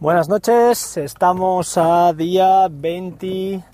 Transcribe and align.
Buenas 0.00 0.28
noches, 0.28 0.96
estamos 0.96 1.76
a 1.76 2.12
día 2.12 2.68
20, 2.70 3.64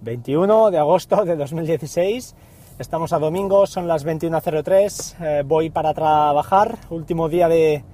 21 0.00 0.70
de 0.70 0.78
agosto 0.78 1.22
de 1.26 1.36
2016. 1.36 2.34
Estamos 2.78 3.12
a 3.12 3.18
domingo, 3.18 3.66
son 3.66 3.86
las 3.86 4.06
21.03. 4.06 5.16
eh, 5.20 5.42
voy 5.44 5.68
para 5.68 5.92
trabajar, 5.92 6.78
último 6.88 7.28
día 7.28 7.46
de, 7.48 7.84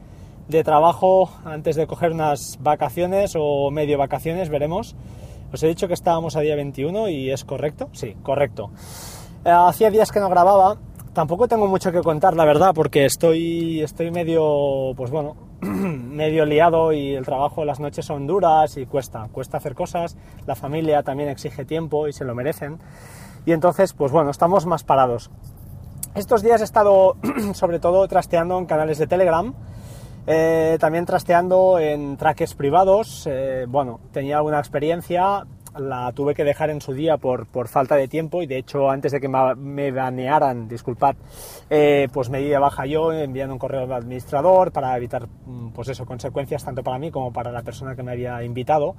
de 0.47 0.63
trabajo 0.63 1.29
antes 1.45 1.75
de 1.75 1.89
coger 1.89 2.13
unas 2.13 2.57
vacaciones 2.61 3.35
o 3.37 3.73
medio 3.73 3.99
vacaciones, 3.99 4.49
veremos. 4.49 4.95
Os 5.53 5.61
he 5.65 5.67
dicho 5.67 5.89
que 5.89 5.95
estábamos 5.95 6.37
a 6.37 6.43
día 6.43 6.55
21 6.55 7.09
y 7.09 7.33
es 7.33 7.45
correcto, 7.45 7.89
sí, 7.91 8.15
correcto. 8.23 8.71
Eh, 9.45 9.51
hacía 9.51 9.91
días 9.91 10.13
que 10.13 10.21
no 10.21 10.29
grababa, 10.29 10.77
tampoco 11.17 11.49
tengo 11.49 11.67
mucho 11.67 11.91
que 11.93 12.03
contar, 12.03 12.37
la 12.37 12.45
verdad, 12.45 12.75
porque 12.75 13.07
estoy, 13.07 13.81
estoy 13.81 14.11
medio, 14.11 14.93
pues 14.99 15.11
bueno, 15.11 15.35
medio 15.63 16.45
liado 16.45 16.93
y 16.93 17.15
el 17.15 17.25
trabajo, 17.25 17.65
las 17.65 17.81
noches 17.81 18.05
son 18.05 18.27
duras 18.27 18.77
y 18.77 18.85
cuesta, 18.85 19.27
cuesta 19.33 19.57
hacer 19.57 19.75
cosas, 19.75 20.19
la 20.47 20.55
familia 20.55 21.03
también 21.03 21.31
exige 21.31 21.65
tiempo 21.65 22.07
y 22.07 22.13
se 22.13 22.27
lo 22.27 22.35
merecen. 22.35 22.79
Y 23.47 23.53
entonces, 23.53 23.95
pues 23.95 24.13
bueno, 24.13 24.31
estamos 24.31 24.67
más 24.67 24.85
parados. 24.85 25.31
Estos 26.15 26.43
días 26.43 26.61
he 26.61 26.65
estado 26.65 27.17
sobre 27.55 27.79
todo 27.79 28.07
trasteando 28.09 28.59
en 28.59 28.67
canales 28.67 28.99
de 28.99 29.07
Telegram, 29.07 29.55
eh, 30.27 30.77
también 30.79 31.07
trasteando 31.07 31.79
en 31.79 32.19
trackers 32.19 32.55
privados. 32.55 33.27
Eh, 33.27 33.65
bueno, 33.67 34.01
tenía 34.13 34.37
alguna 34.37 34.59
experiencia, 34.59 35.47
la 35.79 36.13
tuve 36.13 36.35
que 36.35 36.45
dejar 36.45 36.71
en 36.71 36.81
su 36.81 36.93
día 36.93 37.17
por, 37.17 37.47
por 37.47 37.69
falta 37.69 37.97
de 37.97 38.09
tiempo 38.09 38.43
y 38.43 38.47
de 38.47 38.59
hecho 38.59 38.91
antes 38.91 39.13
de 39.13 39.21
que 39.21 39.29
me, 39.29 39.91
banearan, 39.91 40.69
disculpad, 40.69 41.17
eh, 41.71 42.09
pues 42.13 42.31
me 42.31 42.39
di 42.39 42.49
de 42.49 42.59
baja 42.59 42.87
yo 42.87 43.13
enviando 43.13 43.55
un 43.55 43.59
correo 43.59 43.83
al 43.83 43.93
administrador 43.93 44.73
para 44.73 44.97
evitar 44.97 45.27
mm, 45.27 45.69
pues 45.69 45.89
eso, 45.89 46.07
consecuencias 46.07 46.65
tanto 46.65 46.83
para 46.83 46.99
mí 46.99 47.11
como 47.11 47.33
para 47.33 47.53
la 47.53 47.63
persona 47.63 47.95
que 47.95 48.03
me 48.03 48.13
había 48.13 48.43
invitado. 48.43 48.95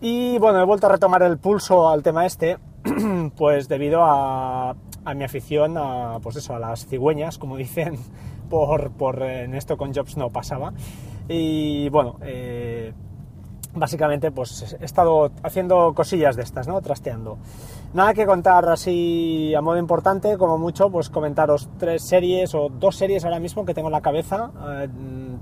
Y 0.00 0.38
bueno, 0.38 0.60
he 0.60 0.64
vuelto 0.64 0.86
a 0.86 0.92
retomar 0.92 1.22
el 1.22 1.38
pulso 1.38 1.88
al 1.88 2.02
tema 2.02 2.24
este, 2.24 2.58
pues 3.36 3.68
debido 3.68 4.04
a, 4.04 4.76
a 5.04 5.14
mi 5.14 5.24
afición 5.24 5.76
a, 5.76 6.18
pues 6.22 6.36
eso, 6.36 6.54
a 6.54 6.58
las 6.58 6.86
cigüeñas, 6.86 7.38
como 7.38 7.56
dicen, 7.56 7.98
por, 8.48 8.90
por 8.92 9.22
en 9.22 9.54
esto 9.54 9.76
con 9.76 9.94
Jobs 9.94 10.16
no 10.16 10.30
pasaba. 10.30 10.72
Y 11.28 11.88
bueno, 11.90 12.16
eh, 12.22 12.92
básicamente 13.74 14.30
pues 14.30 14.76
he 14.80 14.84
estado 14.84 15.30
haciendo 15.42 15.94
cosillas 15.94 16.36
de 16.36 16.42
estas, 16.42 16.66
¿no? 16.68 16.80
Trasteando. 16.80 17.38
Nada 17.94 18.14
que 18.14 18.26
contar 18.26 18.68
así 18.68 19.54
a 19.54 19.60
modo 19.60 19.78
importante, 19.78 20.36
como 20.36 20.58
mucho, 20.58 20.90
pues 20.90 21.08
comentaros 21.08 21.68
tres 21.78 22.02
series 22.06 22.54
o 22.54 22.68
dos 22.68 22.96
series 22.96 23.24
ahora 23.24 23.40
mismo 23.40 23.64
que 23.64 23.74
tengo 23.74 23.88
en 23.88 23.92
la 23.92 24.02
cabeza. 24.02 24.50
Eh, 24.68 24.88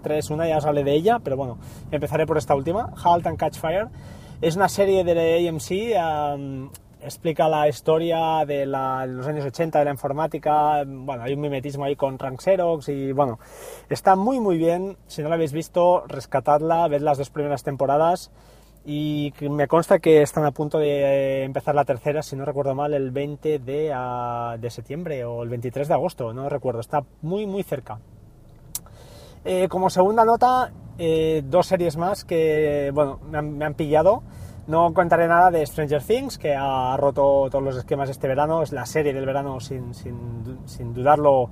tres, 0.02 0.30
una 0.30 0.46
ya 0.46 0.58
os 0.58 0.64
hablé 0.64 0.84
de 0.84 0.94
ella, 0.94 1.18
pero 1.22 1.36
bueno, 1.36 1.58
empezaré 1.90 2.26
por 2.26 2.38
esta 2.38 2.54
última, 2.54 2.92
Halt 3.02 3.26
and 3.26 3.38
Catch 3.38 3.58
Fire. 3.58 3.88
Es 4.40 4.54
una 4.54 4.68
serie 4.68 5.02
de 5.02 5.48
AMC, 5.48 5.96
explica 7.06 7.48
la 7.48 7.68
historia 7.68 8.44
de 8.44 8.66
los 8.66 9.26
años 9.26 9.44
80 9.44 9.78
de 9.78 9.84
la 9.84 9.92
informática, 9.92 10.82
bueno, 10.84 11.22
hay 11.22 11.34
un 11.34 11.40
mimetismo 11.40 11.84
ahí 11.84 11.94
con 11.94 12.18
Rank 12.18 12.40
Xerox 12.40 12.88
y 12.88 13.12
bueno, 13.12 13.38
está 13.88 14.16
muy 14.16 14.40
muy 14.40 14.58
bien, 14.58 14.96
si 15.06 15.22
no 15.22 15.28
la 15.28 15.36
habéis 15.36 15.52
visto, 15.52 16.04
rescatadla, 16.08 16.88
ved 16.88 17.02
las 17.02 17.18
dos 17.18 17.30
primeras 17.30 17.62
temporadas 17.62 18.32
y 18.84 19.32
me 19.40 19.68
consta 19.68 20.00
que 20.00 20.22
están 20.22 20.44
a 20.44 20.50
punto 20.50 20.78
de 20.78 21.44
empezar 21.44 21.76
la 21.76 21.84
tercera, 21.84 22.22
si 22.22 22.34
no 22.34 22.44
recuerdo 22.44 22.74
mal, 22.74 22.92
el 22.92 23.12
20 23.12 23.60
de, 23.60 23.92
uh, 23.94 24.58
de 24.60 24.70
septiembre 24.70 25.24
o 25.24 25.44
el 25.44 25.48
23 25.48 25.86
de 25.86 25.94
agosto, 25.94 26.32
no 26.32 26.48
recuerdo, 26.48 26.80
está 26.80 27.04
muy 27.22 27.46
muy 27.46 27.62
cerca. 27.62 28.00
Eh, 29.44 29.68
como 29.68 29.90
segunda 29.90 30.24
nota, 30.24 30.72
eh, 30.98 31.42
dos 31.46 31.68
series 31.68 31.96
más 31.96 32.24
que, 32.24 32.90
bueno, 32.92 33.20
me 33.30 33.64
han 33.64 33.74
pillado. 33.74 34.24
No 34.66 34.92
contaré 34.92 35.28
nada 35.28 35.52
de 35.52 35.64
Stranger 35.64 36.02
Things, 36.02 36.38
que 36.38 36.54
ha 36.54 36.96
roto 36.96 37.48
todos 37.50 37.62
los 37.62 37.76
esquemas 37.76 38.10
este 38.10 38.26
verano, 38.26 38.62
es 38.62 38.72
la 38.72 38.84
serie 38.84 39.12
del 39.12 39.24
verano 39.24 39.60
sin, 39.60 39.94
sin, 39.94 40.58
sin 40.64 40.92
dudarlo, 40.92 41.50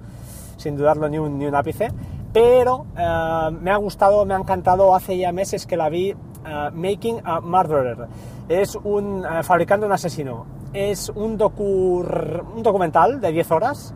sin 0.56 0.76
dudarlo 0.76 1.08
ni 1.08 1.18
un, 1.18 1.38
ni 1.38 1.46
un 1.46 1.54
ápice, 1.54 1.92
pero 2.32 2.86
uh, 2.96 3.52
me 3.52 3.70
ha 3.70 3.76
gustado, 3.76 4.24
me 4.24 4.34
ha 4.34 4.38
encantado, 4.38 4.96
hace 4.96 5.16
ya 5.16 5.30
meses 5.30 5.64
que 5.64 5.76
la 5.76 5.88
vi, 5.88 6.12
uh, 6.12 6.72
Making 6.72 7.20
a 7.22 7.40
Murderer, 7.40 8.08
es 8.48 8.74
un, 8.74 9.24
uh, 9.24 9.44
fabricando 9.44 9.86
un 9.86 9.92
asesino, 9.92 10.44
es 10.72 11.08
un, 11.10 11.38
docu, 11.38 12.00
un 12.02 12.62
documental 12.64 13.20
de 13.20 13.30
10 13.30 13.50
horas, 13.52 13.94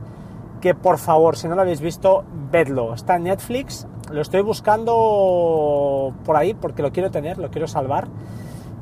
que 0.61 0.77
por 0.77 0.99
favor, 0.99 1.37
si 1.37 1.49
no 1.49 1.57
lo 1.57 1.63
habéis 1.63 1.81
visto, 1.81 2.25
vedlo, 2.53 2.95
está 2.95 3.17
en 3.17 3.25
Netflix, 3.25 3.89
lo 4.13 4.21
estoy 4.21 4.43
buscando 4.43 6.15
por 6.25 6.37
ahí 6.37 6.55
porque 6.55 6.83
lo 6.83 6.93
quiero 6.93 7.11
tener, 7.11 7.39
lo 7.39 7.51
quiero 7.51 7.67
salvar, 7.67 8.07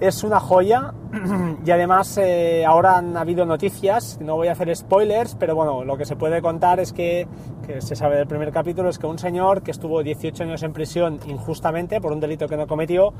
es 0.01 0.25
una 0.25 0.41
joya. 0.41 0.93
Y 1.65 1.71
además 1.73 2.17
eh, 2.19 2.65
ahora 2.65 2.99
han 2.99 3.17
habido 3.17 3.45
noticias, 3.45 4.19
no 4.21 4.37
voy 4.37 4.47
a 4.47 4.53
hacer 4.53 4.75
spoilers, 4.77 5.35
pero 5.35 5.57
bueno, 5.57 5.83
lo 5.83 5.97
que 5.97 6.05
se 6.05 6.15
puede 6.15 6.41
contar 6.41 6.79
es 6.79 6.93
que, 6.93 7.27
que, 7.67 7.81
se 7.81 7.97
sabe 7.97 8.17
del 8.17 8.29
primer 8.29 8.53
capítulo, 8.53 8.89
es 8.89 9.01
que 9.01 9.07
un 9.09 9.19
señor 9.19 9.63
que 9.63 9.73
estuvo 9.73 10.01
18 10.01 10.45
años 10.45 10.63
en 10.63 10.73
prisión 10.73 11.19
injustamente 11.27 12.01
por 12.01 12.13
un 12.13 12.21
delito 12.21 12.47
que 12.47 12.57
no 12.57 12.69
cometió, 12.69 13.13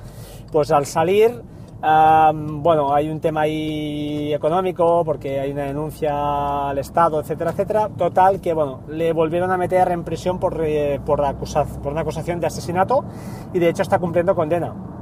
pues 0.53 0.71
al 0.71 0.87
salir, 0.87 1.43
um, 1.83 2.63
bueno, 2.63 2.95
hay 2.95 3.09
un 3.09 3.19
tema 3.19 3.41
ahí 3.41 4.33
económico 4.33 5.03
porque 5.05 5.41
hay 5.41 5.51
una 5.51 5.65
denuncia 5.65 6.69
al 6.69 6.79
Estado, 6.79 7.21
etcétera, 7.21 7.51
etcétera, 7.51 7.89
total 7.97 8.41
que 8.41 8.55
bueno, 8.55 8.83
le 8.89 9.13
volvieron 9.13 9.51
a 9.51 9.57
meter 9.57 9.91
en 9.91 10.05
prisión 10.05 10.39
por, 10.39 10.63
eh, 10.65 11.01
por, 11.05 11.25
acusaz, 11.25 11.79
por 11.79 11.91
una 11.91 12.03
acusación 12.03 12.39
de 12.39 12.47
asesinato 12.47 13.05
y 13.53 13.59
de 13.59 13.71
hecho 13.71 13.83
está 13.83 13.99
cumpliendo 13.99 14.37
condena. 14.37 14.96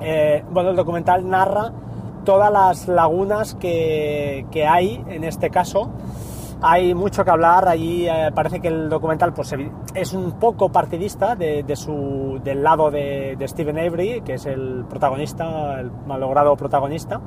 Eh, 0.00 0.44
bueno, 0.50 0.70
el 0.70 0.76
documental 0.76 1.28
narra 1.28 1.72
todas 2.24 2.52
las 2.52 2.88
lagunas 2.88 3.54
que, 3.54 4.46
que, 4.50 4.66
hay 4.66 5.02
en 5.08 5.24
este 5.24 5.48
caso. 5.50 5.90
Hay 6.62 6.94
mucho 6.94 7.24
que 7.24 7.30
hablar, 7.30 7.68
allí 7.68 8.08
eh, 8.08 8.30
parece 8.34 8.60
que 8.60 8.68
el 8.68 8.88
documental 8.88 9.32
pues, 9.34 9.54
es 9.94 10.12
un 10.14 10.32
poco 10.32 10.70
partidista 10.70 11.36
de, 11.36 11.64
su, 11.76 12.40
del 12.42 12.62
lado 12.62 12.90
de, 12.90 13.36
Stephen 13.46 13.78
Avery, 13.78 14.22
que 14.22 14.34
es 14.34 14.46
el 14.46 14.84
protagonista, 14.88 15.80
el 15.80 15.90
malogrado 16.06 16.56
protagonista, 16.56 17.20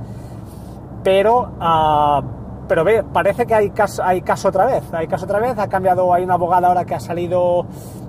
pero, 1.03 1.51
uh, 1.59 2.38
pero 2.69 2.83
ve, 2.83 3.03
parece 3.03 3.47
que 3.47 3.55
hay 3.55 3.71
caso, 3.71 4.03
hay 4.03 4.21
caso 4.21 4.49
otra 4.49 4.65
vez, 4.65 4.83
hay 4.93 5.07
caso 5.07 5.25
otra 5.25 5.39
vez, 5.39 5.57
ha 5.57 5.67
cambiado, 5.67 6.13
hay 6.13 6.23
una 6.23 6.35
abogada 6.35 6.67
ahora 6.67 6.85
que 6.85 6.93
ha 6.93 6.99
salido 6.99 7.65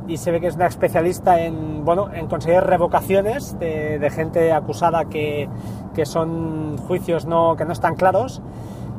y 0.06 0.18
se 0.18 0.30
ve 0.30 0.40
que 0.40 0.48
es 0.48 0.54
una 0.54 0.66
especialista 0.66 1.40
en, 1.40 1.82
bueno, 1.82 2.10
en 2.12 2.26
conseguir 2.26 2.60
revocaciones 2.60 3.58
de, 3.58 3.98
de 3.98 4.10
gente 4.10 4.52
acusada 4.52 5.06
que, 5.06 5.48
que, 5.94 6.04
son 6.04 6.76
juicios 6.76 7.24
no, 7.24 7.56
que 7.56 7.64
no 7.64 7.72
están 7.72 7.94
claros. 7.94 8.42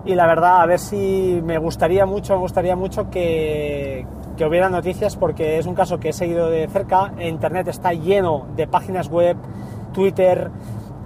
Y 0.04 0.16
la 0.16 0.26
verdad, 0.26 0.62
a 0.62 0.66
ver 0.66 0.80
si 0.80 1.40
me 1.44 1.60
gustaría 1.60 2.08
mucho, 2.08 2.34
me 2.34 2.40
gustaría 2.40 2.76
mucho 2.76 3.12
que, 3.12 4.08
que 4.38 4.46
hubiera 4.46 4.68
noticias 4.68 5.16
porque 5.16 5.60
es 5.60 5.68
un 5.68 5.76
caso 5.76 6.00
que 6.00 6.10
he 6.10 6.14
seguido 6.14 6.50
de 6.50 6.68
cerca. 6.70 7.14
Internet 7.20 7.68
está 7.68 7.94
lleno 7.94 8.48
de 8.56 8.66
páginas 8.66 9.10
web, 9.10 9.38
Twitter, 9.94 10.50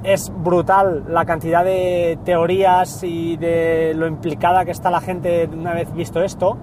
es 0.05 0.31
brutal 0.33 1.05
la 1.09 1.25
cantidad 1.25 1.63
de 1.63 2.19
teorías 2.23 3.03
y 3.03 3.38
de 3.38 3.93
lo 3.95 4.07
implicada 4.07 4.66
que 4.66 4.71
está 4.71 4.91
la 4.91 5.01
gente 5.01 5.49
una 5.51 5.73
vez 5.73 5.93
visto 5.93 6.21
esto. 6.21 6.57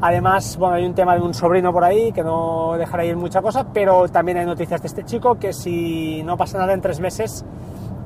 Además, 0.00 0.56
bueno, 0.56 0.76
hay 0.76 0.86
un 0.86 0.94
tema 0.94 1.14
de 1.14 1.20
un 1.20 1.34
sobrino 1.34 1.72
por 1.72 1.84
ahí 1.84 2.10
que 2.12 2.22
no 2.22 2.74
dejará 2.78 3.04
ir 3.04 3.16
mucha 3.16 3.42
cosa, 3.42 3.66
pero 3.72 4.08
también 4.08 4.38
hay 4.38 4.46
noticias 4.46 4.80
de 4.80 4.88
este 4.88 5.04
chico 5.04 5.38
que 5.38 5.52
si 5.52 6.22
no 6.22 6.38
pasa 6.38 6.56
nada 6.56 6.72
en 6.72 6.80
tres 6.80 7.00
meses 7.00 7.44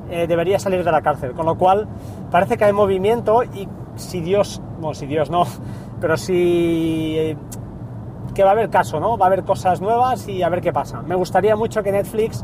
eh, 0.09 0.27
debería 0.27 0.59
salir 0.59 0.83
de 0.83 0.91
la 0.91 1.01
cárcel. 1.01 1.31
Con 1.31 1.45
lo 1.45 1.57
cual, 1.57 1.87
parece 2.29 2.57
que 2.57 2.65
hay 2.65 2.73
movimiento 2.73 3.43
y 3.43 3.67
si 3.95 4.19
Dios, 4.19 4.61
bueno, 4.79 4.93
si 4.93 5.05
Dios 5.05 5.29
no, 5.29 5.45
pero 6.01 6.17
si 6.17 7.15
eh, 7.17 7.37
que 8.33 8.43
va 8.43 8.49
a 8.49 8.53
haber 8.53 8.69
caso, 8.69 8.99
¿no? 8.99 9.17
Va 9.17 9.25
a 9.25 9.27
haber 9.27 9.43
cosas 9.43 9.79
nuevas 9.79 10.27
y 10.27 10.43
a 10.43 10.49
ver 10.49 10.59
qué 10.59 10.73
pasa. 10.73 11.01
Me 11.01 11.15
gustaría 11.15 11.55
mucho 11.55 11.81
que 11.81 11.93
Netflix 11.93 12.43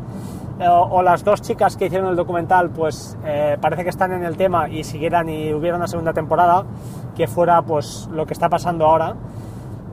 o, 0.70 1.02
las 1.02 1.24
dos 1.24 1.42
chicas 1.42 1.76
que 1.76 1.86
hicieron 1.88 2.10
el 2.10 2.16
documental, 2.16 2.70
pues 2.70 3.18
eh, 3.26 3.58
parece 3.60 3.84
que 3.84 3.90
están 3.90 4.12
en 4.12 4.24
el 4.24 4.38
tema 4.38 4.70
y 4.70 4.84
siguieran 4.84 5.30
y 5.30 5.54
hubiera 5.54 5.78
una 5.78 5.88
segunda 5.88 6.14
temporada 6.14 6.64
que 7.16 7.28
fuera 7.28 7.62
pues 7.62 8.08
lo 8.12 8.26
que 8.26 8.34
está 8.34 8.50
pasando 8.50 8.86
ahora 8.86 9.16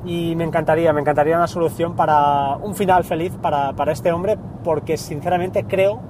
y 0.05 0.35
me 0.37 0.44
encantaría, 0.44 0.93
me 0.93 1.00
encantaría 1.00 1.37
una 1.37 1.47
solución 1.47 1.97
para 1.97 2.56
un 2.56 2.75
final 2.75 3.05
feliz 3.05 3.32
para, 3.41 3.73
para 3.73 3.93
este 3.93 4.12
hombre 4.12 4.38
porque 4.62 4.97
sinceramente 4.97 5.65
creo, 5.65 6.00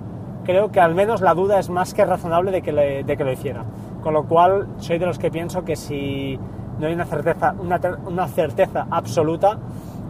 creo 0.44 0.70
que 0.70 0.80
al 0.80 0.94
menos 0.94 1.20
la 1.20 1.34
duda 1.34 1.58
es 1.58 1.70
más 1.70 1.94
que 1.94 2.04
razonable 2.04 2.50
de 2.50 2.62
que, 2.62 2.72
le, 2.72 3.04
de 3.04 3.16
que 3.16 3.24
lo 3.24 3.32
hiciera. 3.32 3.64
Con 4.02 4.14
lo 4.14 4.24
cual 4.24 4.68
soy 4.78 4.98
de 4.98 5.06
los 5.06 5.18
que 5.18 5.30
pienso 5.30 5.64
que 5.64 5.76
si 5.76 6.38
no 6.78 6.86
hay 6.86 6.94
una 6.94 7.06
certeza, 7.06 7.54
una, 7.58 7.80
una 8.06 8.28
certeza 8.28 8.86
absoluta, 8.90 9.58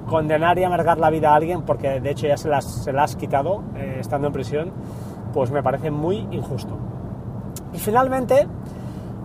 condenar 0.08 0.58
y 0.58 0.64
amargar 0.64 0.98
la 0.98 1.10
vida 1.10 1.30
a 1.30 1.36
alguien, 1.36 1.62
porque 1.62 2.00
de 2.00 2.10
hecho 2.10 2.26
ya 2.26 2.36
se 2.36 2.48
las, 2.48 2.64
se 2.64 2.92
las 2.92 3.12
has 3.12 3.16
quitado 3.16 3.62
eh, 3.76 3.98
estando 4.00 4.26
en 4.26 4.32
prisión, 4.32 4.72
pues 5.32 5.52
me 5.52 5.62
parece 5.62 5.90
muy 5.92 6.26
injusto. 6.32 6.76
Y 7.72 7.78
finalmente, 7.78 8.48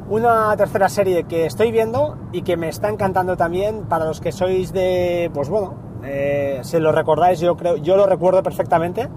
una 0.10 0.56
tercera 0.56 0.90
serie 0.90 1.24
que 1.24 1.46
estoy 1.46 1.72
viendo 1.72 2.18
y 2.32 2.44
que 2.44 2.58
me 2.58 2.70
está 2.70 2.90
encantando 2.90 3.36
también 3.36 3.86
para 3.86 4.06
los 4.06 4.22
que 4.22 4.32
sois 4.32 4.72
de, 4.74 5.32
pues 5.34 5.50
bueno, 5.50 5.74
eh, 6.04 6.60
si 6.64 6.80
lo 6.80 6.92
recordáis, 6.92 7.40
yo 7.40 7.56
creo, 7.56 7.78
yo 7.78 7.96
lo 7.96 8.06
recuerdo 8.06 8.44
perfectamente. 8.44 9.10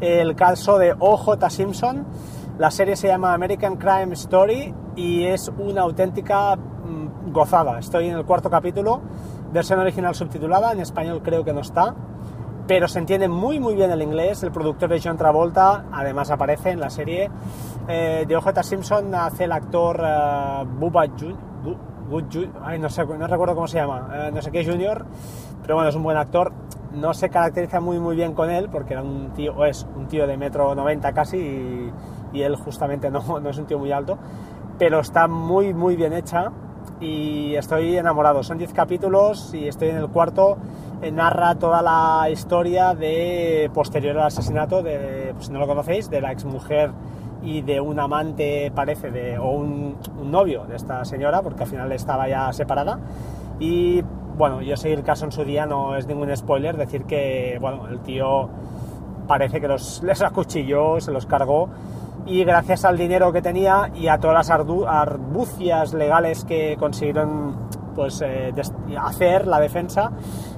el 0.00 0.34
caso 0.34 0.78
de 0.78 0.94
OJ 0.98 1.48
Simpson. 1.48 2.04
La 2.58 2.70
serie 2.70 2.94
se 2.94 3.08
llama 3.08 3.34
American 3.34 3.76
Crime 3.76 4.12
Story 4.12 4.72
y 4.96 5.24
es 5.24 5.50
una 5.58 5.82
auténtica 5.82 6.56
mm, 6.56 7.32
gozada. 7.32 7.78
Estoy 7.78 8.08
en 8.08 8.16
el 8.16 8.24
cuarto 8.24 8.48
capítulo, 8.48 9.00
versión 9.54 9.78
original 9.78 10.16
subtitulada, 10.16 10.72
en 10.72 10.80
español 10.80 11.22
creo 11.22 11.44
que 11.44 11.52
no 11.52 11.60
está, 11.60 11.94
pero 12.66 12.88
se 12.88 12.98
entiende 12.98 13.28
muy 13.28 13.60
muy 13.60 13.74
bien 13.76 13.90
el 13.92 14.02
inglés. 14.02 14.42
El 14.42 14.50
productor 14.50 14.90
de 14.90 15.00
John 15.00 15.16
Travolta 15.16 15.84
además 15.92 16.30
aparece 16.30 16.70
en 16.70 16.80
la 16.80 16.90
serie. 16.90 17.30
Eh, 17.86 18.24
de 18.26 18.36
OJ 18.36 18.62
Simpson 18.62 19.14
hace 19.14 19.44
el 19.44 19.52
actor 19.52 20.00
uh, 20.00 20.64
Bubba 20.66 21.06
Ay, 22.62 22.78
no, 22.78 22.90
sé, 22.90 23.06
no 23.06 23.26
recuerdo 23.26 23.54
cómo 23.54 23.66
se 23.66 23.78
llama, 23.78 24.10
eh, 24.12 24.30
no 24.32 24.42
sé 24.42 24.50
qué 24.50 24.64
Junior, 24.64 25.06
pero 25.62 25.76
bueno, 25.76 25.88
es 25.88 25.96
un 25.96 26.02
buen 26.02 26.16
actor. 26.16 26.52
No 26.92 27.14
se 27.14 27.30
caracteriza 27.30 27.80
muy 27.80 27.98
muy 27.98 28.16
bien 28.16 28.34
con 28.34 28.50
él 28.50 28.68
porque 28.68 28.94
era 28.94 29.02
un 29.02 29.32
tío, 29.34 29.54
o 29.54 29.64
es 29.64 29.86
un 29.96 30.06
tío 30.08 30.26
de 30.26 30.36
metro 30.36 30.74
90 30.74 31.12
casi 31.12 31.36
y, 31.38 31.92
y 32.32 32.42
él 32.42 32.56
justamente 32.56 33.10
no, 33.10 33.40
no 33.40 33.50
es 33.50 33.58
un 33.58 33.66
tío 33.66 33.78
muy 33.78 33.92
alto, 33.92 34.18
pero 34.78 34.98
está 34.98 35.28
muy 35.28 35.72
muy 35.72 35.94
bien 35.94 36.12
hecha 36.12 36.50
y 37.00 37.54
estoy 37.54 37.96
enamorado. 37.96 38.42
Son 38.42 38.58
10 38.58 38.72
capítulos 38.72 39.52
y 39.54 39.68
estoy 39.68 39.88
en 39.88 39.96
el 39.96 40.08
cuarto. 40.08 40.56
Narra 41.12 41.54
toda 41.56 41.82
la 41.82 42.30
historia 42.30 42.94
de 42.94 43.70
posterior 43.74 44.16
al 44.18 44.28
asesinato, 44.28 44.82
de, 44.82 45.32
pues, 45.34 45.46
si 45.46 45.52
no 45.52 45.58
lo 45.58 45.66
conocéis, 45.66 46.08
de 46.08 46.20
la 46.20 46.32
exmujer 46.32 46.92
y 47.42 47.60
de 47.60 47.78
un 47.80 48.00
amante, 48.00 48.72
parece, 48.74 49.10
de, 49.10 49.38
o 49.38 49.50
un, 49.50 49.96
novio 50.24 50.64
de 50.64 50.76
esta 50.76 51.04
señora, 51.04 51.42
porque 51.42 51.64
al 51.64 51.68
final 51.68 51.92
estaba 51.92 52.26
ya 52.28 52.50
separada. 52.52 52.98
Y 53.60 54.02
bueno, 54.36 54.62
yo 54.62 54.76
sé 54.76 54.92
el 54.92 55.02
caso 55.02 55.26
en 55.26 55.32
su 55.32 55.44
día, 55.44 55.66
no 55.66 55.96
es 55.96 56.06
ningún 56.06 56.34
spoiler, 56.34 56.76
decir 56.76 57.04
que, 57.04 57.58
bueno, 57.60 57.86
el 57.88 58.00
tío 58.00 58.48
parece 59.26 59.60
que 59.60 59.68
los, 59.68 60.02
les 60.04 60.22
acuchilló, 60.22 61.00
se 61.00 61.12
los 61.12 61.26
cargó 61.26 61.68
y 62.26 62.44
gracias 62.44 62.84
al 62.84 62.96
dinero 62.96 63.32
que 63.32 63.42
tenía 63.42 63.90
y 63.94 64.08
a 64.08 64.18
todas 64.18 64.48
las 64.48 64.50
arbucias 64.50 65.92
legales 65.92 66.44
que 66.44 66.76
consiguieron 66.78 67.68
pues, 67.94 68.22
eh, 68.22 68.52
hacer 69.00 69.46
la 69.46 69.60
defensa, 69.60 70.10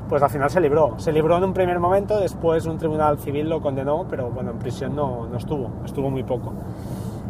pues 0.08 0.22
al 0.22 0.30
final 0.30 0.50
se 0.50 0.60
libró. 0.60 0.98
Se 0.98 1.12
libró 1.12 1.36
en 1.36 1.44
un 1.44 1.52
primer 1.52 1.78
momento, 1.78 2.20
después 2.20 2.66
un 2.66 2.78
tribunal 2.78 3.18
civil 3.18 3.48
lo 3.48 3.60
condenó, 3.60 4.06
pero 4.08 4.30
bueno, 4.30 4.52
en 4.52 4.58
prisión 4.58 4.94
no, 4.94 5.26
no 5.26 5.36
estuvo, 5.36 5.70
estuvo 5.84 6.10
muy 6.10 6.22
poco. 6.22 6.52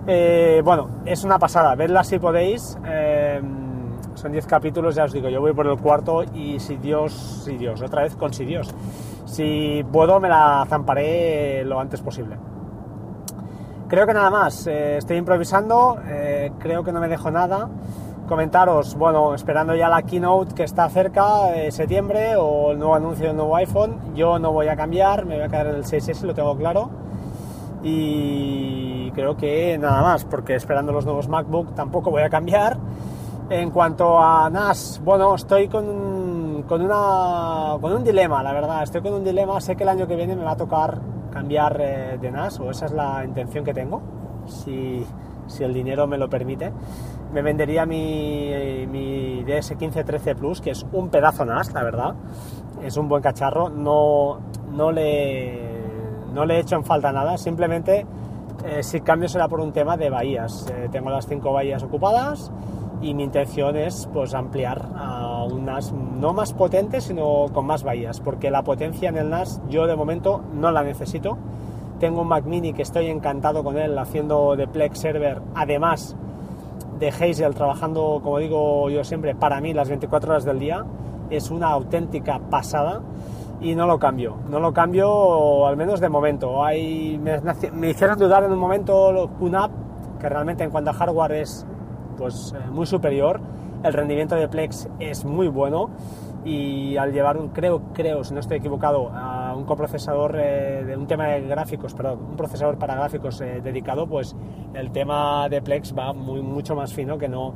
Eh, 0.07 0.61
bueno, 0.65 0.89
es 1.05 1.25
una 1.25 1.39
pasada, 1.39 1.75
vedla 1.75 2.05
si 2.05 2.19
podéis. 2.19 2.79
Eh, 2.87 3.41
son 4.15 4.33
10 4.33 4.47
capítulos, 4.47 4.95
ya 4.95 5.05
os 5.05 5.13
digo, 5.13 5.29
yo 5.29 5.41
voy 5.41 5.53
por 5.53 5.67
el 5.67 5.77
cuarto 5.79 6.25
y 6.35 6.59
si 6.59 6.77
Dios, 6.77 7.13
si 7.45 7.57
Dios, 7.59 7.83
otra 7.83 8.03
vez 8.03 8.17
con 8.17 8.33
si 8.33 8.45
Dios. 8.45 8.75
Si 9.27 9.85
puedo 9.93 10.21
me 10.21 10.29
la 10.29 10.65
zamparé 10.69 11.65
lo 11.65 11.81
antes 11.81 12.01
posible. 12.01 12.37
Creo 13.89 14.05
que 14.05 14.15
nada 14.15 14.31
más, 14.31 14.67
eh, 14.67 14.97
estoy 14.97 15.17
improvisando, 15.17 15.99
eh, 16.09 16.51
creo 16.59 16.83
que 16.83 16.91
no 16.91 16.99
me 16.99 17.07
dejo 17.07 17.31
nada. 17.31 17.69
Comentaros, 18.29 18.97
bueno, 18.97 19.33
esperando 19.33 19.77
ya 19.77 19.89
la 19.89 20.03
keynote 20.03 20.57
que 20.57 20.65
está 20.65 20.89
cerca, 20.89 21.51
de 21.53 21.71
septiembre, 21.71 22.35
o 22.35 22.73
el 22.73 22.81
nuevo 22.81 22.97
anuncio 22.97 23.29
del 23.29 23.37
nuevo 23.37 23.55
iPhone. 23.55 23.97
Yo 24.17 24.41
no 24.41 24.51
voy 24.51 24.67
a 24.67 24.75
cambiar, 24.75 25.25
me 25.25 25.37
voy 25.37 25.45
a 25.45 25.49
quedar 25.49 25.69
en 25.69 25.77
el 25.77 25.85
6S, 25.85 26.23
lo 26.23 26.35
tengo 26.35 26.57
claro. 26.57 26.91
Y 27.85 29.13
creo 29.13 29.37
que 29.37 29.79
nada 29.79 30.03
más, 30.03 30.25
porque 30.25 30.57
esperando 30.57 30.91
los 30.91 31.05
nuevos 31.05 31.29
MacBook 31.29 31.73
tampoco 31.77 32.11
voy 32.11 32.23
a 32.23 32.29
cambiar. 32.29 32.79
En 33.51 33.71
cuanto 33.71 34.19
a 34.19 34.51
NAS, 34.51 35.01
bueno, 35.05 35.33
estoy 35.37 35.69
con, 35.69 36.65
con, 36.67 36.83
una, 36.83 37.77
con 37.81 37.93
un 37.93 38.03
dilema, 38.03 38.43
la 38.43 38.53
verdad. 38.53 38.83
Estoy 38.83 39.03
con 39.03 39.15
un 39.15 39.23
dilema, 39.23 39.61
sé 39.61 39.77
que 39.77 39.85
el 39.85 39.91
año 39.91 40.09
que 40.09 40.17
viene 40.17 40.35
me 40.35 40.43
va 40.43 40.53
a 40.53 40.57
tocar 40.57 40.99
cambiar 41.37 41.79
eh, 41.83 42.19
de 42.19 42.31
NAS, 42.31 42.61
o 42.61 42.71
esa 42.71 42.87
es 42.87 42.93
la 42.93 43.23
intención 43.23 43.63
que 43.63 43.75
tengo, 43.75 44.01
si, 44.47 45.05
si 45.47 45.65
el 45.65 45.75
dinero 45.75 46.07
me 46.07 46.17
lo 46.17 46.31
permite. 46.31 46.73
Me 47.35 47.43
vendería 47.43 47.85
mi, 47.85 48.87
mi 48.91 49.45
DS1513 49.45 50.35
Plus, 50.35 50.63
que 50.63 50.71
es 50.71 50.87
un 50.93 51.11
pedazo 51.11 51.45
NAS, 51.45 51.75
la 51.75 51.83
verdad. 51.83 52.15
Es 52.83 52.97
un 52.97 53.07
buen 53.07 53.23
cacharro, 53.23 53.69
no, 53.69 54.39
no, 54.73 54.91
le, 54.91 55.61
no 56.33 56.47
le 56.47 56.57
he 56.57 56.61
hecho 56.61 56.77
en 56.77 56.85
falta 56.85 57.13
nada, 57.13 57.37
simplemente 57.37 58.07
eh, 58.65 58.83
si 58.83 59.03
cambio 59.03 59.29
será 59.29 59.47
por 59.47 59.61
un 59.61 59.73
tema 59.73 59.99
de 59.99 60.09
bahías. 60.09 60.67
Eh, 60.71 60.89
tengo 60.91 61.11
las 61.11 61.27
cinco 61.27 61.53
bahías 61.53 61.83
ocupadas 61.83 62.51
y 63.03 63.15
mi 63.15 63.25
intención 63.25 63.77
es 63.77 64.09
pues 64.13 64.35
ampliar 64.35 64.89
a 64.97 65.45
un 65.45 65.67
NAS 65.67 65.93
no 65.93 66.33
más 66.33 66.53
potente 66.53 67.01
sino 67.01 67.47
con 67.53 67.67
más 67.67 67.83
bahías 67.83 68.21
porque 68.21 68.51
la 68.51 68.63
potencia 68.63 69.09
en 69.09 69.17
el 69.17 69.31
NAS 69.31 69.61
yo 69.69 69.87
de 69.87 69.97
momento 69.97 70.43
no 70.55 70.71
la 70.71 70.83
necesito 70.83 71.37
tengo 72.01 72.23
un 72.23 72.29
Mac 72.29 72.45
mini 72.45 72.73
que 72.73 72.83
estoy 72.83 73.07
encantado 73.07 73.63
con 73.63 73.79
él 73.79 73.99
haciendo 73.99 74.57
de 74.57 74.67
Plex 74.67 74.99
Server 74.99 75.41
además 75.55 76.17
de 76.99 77.09
Hazel 77.09 77.55
trabajando 77.55 78.21
como 78.23 78.39
digo 78.39 78.89
yo 78.91 79.05
siempre 79.05 79.35
para 79.35 79.61
mí 79.61 79.75
las 79.75 79.89
24 79.89 80.31
horas 80.31 80.45
del 80.45 80.59
día 80.59 80.85
es 81.31 81.51
una 81.51 81.69
auténtica 81.69 82.39
pasada 82.51 83.03
y 83.61 83.75
no 83.75 83.87
lo 83.87 83.99
cambio, 83.99 84.37
no 84.51 84.61
lo 84.61 84.73
cambio 84.73 85.67
al 85.67 85.77
menos 85.77 86.01
de 86.01 86.09
momento. 86.09 86.65
Hay, 86.65 87.19
me, 87.19 87.41
me 87.73 87.91
hicieron 87.91 88.19
dudar 88.19 88.45
en 88.45 88.53
un 88.53 88.59
momento 88.59 89.31
QNAP, 89.39 89.71
que 90.21 90.29
realmente 90.29 90.65
en 90.65 90.71
cuanto 90.71 90.91
a 90.91 90.93
hardware 90.95 91.33
es 91.33 91.67
pues 92.17 92.55
eh, 92.57 92.71
muy 92.71 92.87
superior. 92.87 93.41
El 93.83 93.93
rendimiento 93.93 94.35
de 94.35 94.49
Plex 94.49 94.89
es 94.99 95.25
muy 95.25 95.49
bueno 95.49 95.91
y 96.45 96.97
al 96.97 97.13
llevar 97.13 97.37
un, 97.37 97.49
creo, 97.49 97.93
creo, 97.93 98.23
si 98.25 98.33
no 98.33 98.41
estoy 98.41 98.59
equivocado, 98.59 99.11
a 99.11 99.55
un 99.55 99.65
coprocesador 99.65 100.37
eh, 100.39 100.85
de 100.85 100.97
un 100.97 101.07
tema 101.07 101.27
de 101.27 101.43
gráficos, 101.43 101.95
perdón, 101.95 102.21
un 102.31 102.37
procesador 102.37 102.79
para 102.79 102.95
gráficos 102.95 103.41
eh, 103.41 103.61
dedicado, 103.63 104.07
pues 104.07 104.35
el 104.75 104.91
tema 104.93 105.49
de 105.49 105.61
Plex 105.61 105.95
va 105.97 106.13
muy, 106.13 106.43
mucho 106.43 106.75
más 106.75 106.93
fino 106.93 107.19
que 107.19 107.29
no 107.29 107.55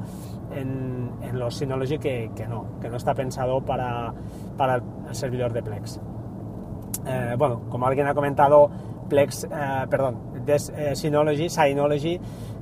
en, 0.52 1.10
en 1.22 1.38
los 1.38 1.56
Synology 1.56 1.98
que, 1.98 2.30
que, 2.34 2.46
no, 2.46 2.80
que 2.80 2.88
no 2.88 2.96
está 2.96 3.14
pensado 3.14 3.60
para, 3.60 4.12
para 4.56 4.76
el 5.08 5.14
servidor 5.14 5.52
de 5.52 5.62
Plex. 5.62 6.00
bueno, 7.38 7.62
como 7.68 7.86
alguien 7.86 8.08
ha 8.08 8.14
comentado, 8.14 8.70
Plex, 9.08 9.48
perdón, 9.88 10.18
Synology, 10.94 11.48
Synology, 11.48 12.20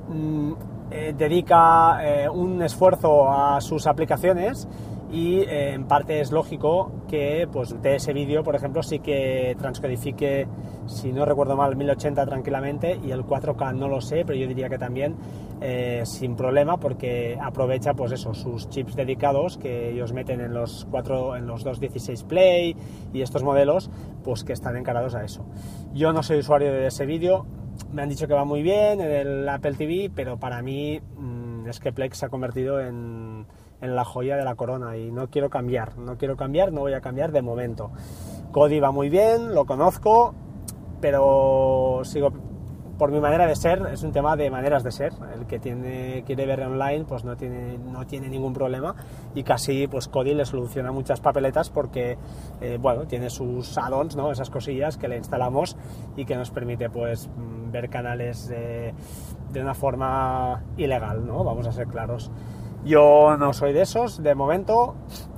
mm, 0.09 0.53
eh, 0.91 1.13
dedica 1.15 1.99
eh, 2.01 2.29
un 2.29 2.63
esfuerzo 2.63 3.29
a 3.29 3.61
sus 3.61 3.85
aplicaciones 3.85 4.67
y 5.11 5.41
eh, 5.41 5.73
en 5.73 5.85
parte 5.85 6.19
es 6.19 6.31
lógico 6.31 6.91
que 7.07 7.47
pues, 7.51 7.79
de 7.81 7.95
ese 7.95 8.11
vídeo, 8.11 8.43
por 8.43 8.55
ejemplo, 8.55 8.81
sí 8.81 8.97
que 8.99 9.55
transcodifique, 9.59 10.47
si 10.87 11.11
no 11.11 11.25
recuerdo 11.25 11.55
mal, 11.55 11.75
1080 11.75 12.25
tranquilamente 12.25 12.99
y 13.03 13.11
el 13.11 13.23
4K 13.23 13.75
no 13.75 13.87
lo 13.87 14.01
sé, 14.01 14.23
pero 14.25 14.37
yo 14.37 14.47
diría 14.47 14.69
que 14.69 14.77
también 14.77 15.15
sin 16.03 16.37
problema 16.37 16.77
porque 16.77 17.37
aprovecha 17.41 17.93
pues 17.93 18.13
eso, 18.13 18.33
sus 18.33 18.69
chips 18.69 18.95
dedicados 18.95 19.57
que 19.57 19.91
ellos 19.91 20.13
meten 20.13 20.39
en 20.39 20.53
los, 20.53 20.87
4, 20.89 21.35
en 21.35 21.47
los 21.47 21.65
216 21.65 22.23
Play 22.23 22.77
y 23.11 23.21
estos 23.21 23.43
modelos 23.43 23.89
pues 24.23 24.45
que 24.45 24.53
están 24.53 24.77
encarados 24.77 25.15
a 25.15 25.23
eso. 25.25 25.45
Yo 25.93 26.13
no 26.13 26.23
soy 26.23 26.39
usuario 26.39 26.71
de 26.71 26.87
ese 26.87 27.05
vídeo, 27.05 27.45
me 27.91 28.01
han 28.01 28.09
dicho 28.09 28.27
que 28.27 28.33
va 28.33 28.45
muy 28.45 28.61
bien 28.61 29.01
en 29.01 29.11
el 29.11 29.49
Apple 29.49 29.73
TV, 29.73 30.11
pero 30.13 30.37
para 30.37 30.61
mí 30.61 30.99
mm, 31.17 31.67
es 31.67 31.79
que 31.79 31.91
Plex 31.91 32.17
se 32.17 32.25
ha 32.25 32.29
convertido 32.29 32.79
en, 32.79 33.45
en, 33.81 33.95
la 33.95 34.05
joya 34.05 34.35
de 34.35 34.43
la 34.43 34.55
corona 34.55 34.97
y 34.97 35.11
no 35.11 35.29
quiero 35.29 35.49
cambiar, 35.49 35.97
no 35.97 36.17
quiero 36.17 36.37
cambiar, 36.37 36.71
no 36.71 36.81
voy 36.81 36.93
a 36.93 37.01
cambiar 37.01 37.31
de 37.31 37.41
momento. 37.41 37.91
Kodi 38.51 38.79
va 38.79 38.91
muy 38.91 39.09
bien, 39.09 39.53
lo 39.53 39.65
conozco, 39.65 40.33
pero 41.01 42.01
sigo 42.03 42.31
por 42.99 43.11
mi 43.11 43.21
manera 43.21 43.47
de 43.47 43.55
ser, 43.55 43.81
es 43.93 44.03
un 44.03 44.11
tema 44.11 44.35
de 44.35 44.51
maneras 44.51 44.83
de 44.83 44.91
ser. 44.91 45.13
El 45.33 45.47
que 45.47 45.57
tiene, 45.57 46.23
quiere 46.27 46.45
ver 46.45 46.61
online, 46.61 47.05
pues 47.05 47.23
no 47.23 47.37
tiene, 47.37 47.77
no 47.77 48.05
tiene 48.05 48.27
ningún 48.27 48.53
problema 48.53 48.93
y 49.33 49.43
casi 49.43 49.87
pues 49.87 50.09
Kodi 50.09 50.33
le 50.33 50.45
soluciona 50.45 50.91
muchas 50.91 51.21
papeletas 51.21 51.69
porque, 51.69 52.17
eh, 52.59 52.77
bueno, 52.79 53.05
tiene 53.05 53.29
sus 53.29 53.77
add-ons, 53.77 54.17
¿no? 54.17 54.31
Esas 54.31 54.49
cosillas 54.49 54.97
que 54.97 55.07
le 55.07 55.17
instalamos 55.17 55.77
y 56.17 56.25
que 56.25 56.35
nos 56.35 56.51
permite, 56.51 56.89
pues, 56.89 57.29
mm, 57.29 57.71
ver 57.71 57.89
canales 57.89 58.49
de 58.49 58.93
una 59.61 59.73
forma 59.73 60.61
ilegal, 60.75 61.25
¿no? 61.25 61.43
Vamos 61.45 61.65
a 61.67 61.71
ser 61.71 61.87
claros. 61.87 62.29
Yo 62.85 63.35
no 63.37 63.53
soy 63.53 63.73
de 63.73 63.81
esos, 63.81 64.23
de 64.23 64.35
momento, 64.35 64.95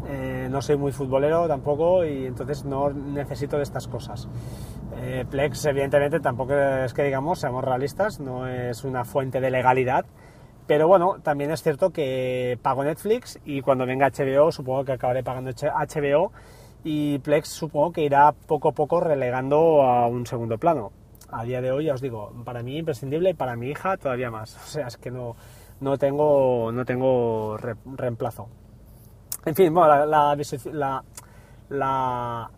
eh, 0.07 0.47
no 0.49 0.61
soy 0.61 0.77
muy 0.77 0.91
futbolero 0.91 1.47
tampoco 1.47 2.05
y 2.05 2.25
entonces 2.27 2.65
no 2.65 2.91
necesito 2.91 3.57
de 3.57 3.63
estas 3.63 3.87
cosas. 3.87 4.27
Eh, 4.97 5.25
Plex, 5.29 5.65
evidentemente, 5.65 6.19
tampoco 6.19 6.53
es 6.53 6.93
que 6.93 7.03
digamos, 7.03 7.39
seamos 7.39 7.63
realistas, 7.63 8.19
no 8.19 8.47
es 8.47 8.83
una 8.83 9.05
fuente 9.05 9.41
de 9.41 9.49
legalidad, 9.49 10.05
pero 10.67 10.87
bueno, 10.87 11.17
también 11.23 11.51
es 11.51 11.63
cierto 11.63 11.89
que 11.89 12.59
pago 12.61 12.83
Netflix 12.83 13.39
y 13.43 13.61
cuando 13.61 13.85
venga 13.85 14.09
HBO 14.09 14.51
supongo 14.51 14.85
que 14.85 14.93
acabaré 14.93 15.23
pagando 15.23 15.51
HBO 15.51 16.31
y 16.83 17.19
Plex 17.19 17.49
supongo 17.49 17.91
que 17.91 18.03
irá 18.03 18.31
poco 18.31 18.69
a 18.69 18.71
poco 18.71 18.99
relegando 18.99 19.81
a 19.81 20.07
un 20.07 20.25
segundo 20.25 20.57
plano. 20.57 20.91
A 21.29 21.43
día 21.43 21.61
de 21.61 21.71
hoy, 21.71 21.85
ya 21.85 21.93
os 21.93 22.01
digo, 22.01 22.31
para 22.43 22.61
mí 22.61 22.77
imprescindible 22.77 23.29
y 23.29 23.33
para 23.33 23.55
mi 23.55 23.69
hija 23.69 23.97
todavía 23.97 24.29
más. 24.29 24.55
O 24.63 24.67
sea, 24.67 24.87
es 24.87 24.97
que 24.97 25.11
no, 25.11 25.35
no 25.81 25.97
tengo, 25.97 26.71
no 26.71 26.85
tengo 26.85 27.57
reemplazo. 27.57 28.47
En 29.45 29.55
fin, 29.55 29.73
bueno, 29.73 30.05
la, 30.05 30.35
la, 30.71 31.03
la 31.69 32.51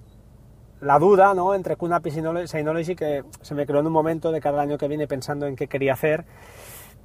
la 0.84 1.00
duda 1.00 1.34
¿no? 1.34 1.56
entre 1.56 1.78
QNAP 1.78 2.08
y 2.08 2.12
Synology 2.48 2.96
que 2.96 3.24
se 3.42 3.56
me 3.56 3.66
creó 3.66 3.80
en 3.80 3.88
un 3.88 3.94
momento 3.94 4.32
de 4.32 4.42
cada 4.42 4.62
año 4.62 4.78
que 4.78 4.88
viene 4.88 5.08
pensando 5.08 5.48
en 5.48 5.56
qué 5.56 5.68
quería 5.68 5.94
hacer. 5.94 6.26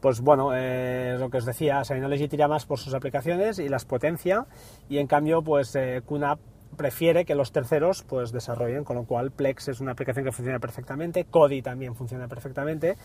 Pues 0.01 0.21
bueno, 0.21 0.51
eh, 0.55 1.17
lo 1.19 1.31
que 1.31 1.39
os 1.39 1.45
decía, 1.45 1.85
Synology 1.85 2.29
tira 2.29 2.47
más 2.47 2.67
por 2.67 2.79
sus 2.79 2.95
aplicaciones 2.95 3.59
y 3.59 3.69
las 3.69 3.85
potencia 3.85 4.47
y 4.89 4.99
en 4.99 5.07
cambio 5.07 5.43
pues 5.43 5.75
eh, 5.75 6.03
QNAP 6.05 6.39
prefiere 6.79 7.27
que 7.27 7.35
los 7.35 7.53
terceros 7.53 8.03
pues 8.03 8.33
desarrollen, 8.33 8.85
con 8.85 8.97
lo 8.97 9.05
cual 9.05 9.31
Plex 9.31 9.69
es 9.69 9.81
una 9.81 9.93
aplicación 9.93 10.25
que 10.25 10.33
funciona 10.33 10.59
perfectamente, 10.59 11.25
Kodi 11.25 11.61
también 11.61 11.95
funciona 11.95 12.27
perfectamente 12.29 12.97